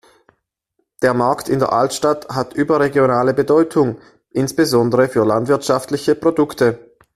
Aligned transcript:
Der 1.03 1.13
Markt 1.13 1.47
in 1.47 1.59
der 1.59 1.73
Altstadt 1.73 2.29
hat 2.29 2.53
überregionale 2.55 3.35
Bedeutung, 3.35 4.01
insbesondere 4.31 5.07
für 5.09 5.23
landwirtschaftliche 5.23 6.15
Produkte. 6.15 6.97